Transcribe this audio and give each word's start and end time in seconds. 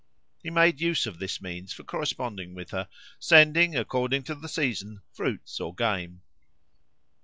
He 0.41 0.49
made 0.49 0.81
use 0.81 1.05
of 1.05 1.19
this 1.19 1.39
means 1.39 1.73
for 1.73 1.83
corresponding 1.83 2.55
with 2.55 2.71
her, 2.71 2.89
sending 3.19 3.75
according 3.75 4.23
to 4.23 4.33
the 4.33 4.49
season 4.49 5.03
fruits 5.13 5.59
or 5.59 5.75
game. 5.75 6.23